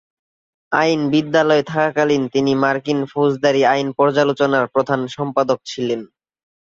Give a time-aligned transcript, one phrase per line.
[0.71, 6.01] আইন বিদ্যালয়ে থাকাকালীন তিনি মার্কিন ফৌজদারি আইন পর্যালোচনার প্রধান সম্পাদক ছিলেন।